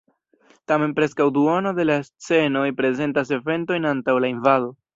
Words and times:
Tamen 0.71 0.95
preskaŭ 0.99 1.27
duono 1.35 1.75
de 1.81 1.85
la 1.89 1.97
scenoj 2.07 2.65
prezentas 2.81 3.33
eventojn 3.39 3.89
antaŭ 3.95 4.21
la 4.25 4.37
invado. 4.39 4.77